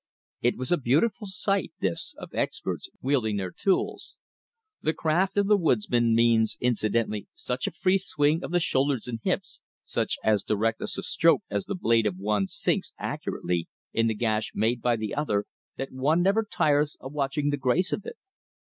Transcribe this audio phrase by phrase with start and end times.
[0.41, 4.15] It was a beautiful sight this, of experts wielding their tools.
[4.81, 9.19] The craft of the woodsman means incidentally such a free swing of the shoulders and
[9.21, 14.15] hips, such a directness of stroke as the blade of one sinks accurately in the
[14.15, 15.45] gash made by the other,
[15.77, 18.17] that one never tires of watching the grace of it.